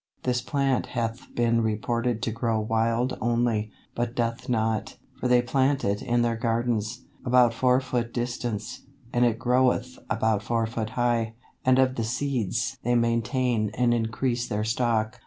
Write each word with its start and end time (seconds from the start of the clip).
This 0.23 0.41
plant 0.41 0.87
hath 0.97 1.27
been 1.35 1.61
reported 1.61 2.23
to 2.23 2.31
grow 2.31 2.59
wild 2.59 3.15
only, 3.21 3.69
but 3.93 4.15
doth 4.15 4.49
not; 4.49 4.97
for 5.19 5.27
they 5.27 5.43
plant 5.43 5.83
it 5.85 6.01
in 6.01 6.23
their 6.23 6.35
gardens, 6.35 7.05
about 7.23 7.53
four 7.53 7.79
foot 7.79 8.11
distance, 8.11 8.87
and 9.13 9.23
it 9.25 9.37
groweth 9.37 9.99
about 10.09 10.41
four 10.41 10.65
foot 10.65 10.89
high, 10.97 11.35
and 11.63 11.77
of 11.77 11.97
the 11.97 12.03
seeds 12.03 12.79
they 12.81 12.95
maintain 12.95 13.69
and 13.77 13.93
increase 13.93 14.47
their 14.47 14.63
stock. 14.63 15.19